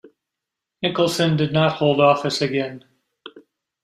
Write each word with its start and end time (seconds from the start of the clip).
Nicholson 0.81 1.37
did 1.37 1.53
not 1.53 1.73
hold 1.73 1.99
office 2.01 2.41
again. 2.41 2.85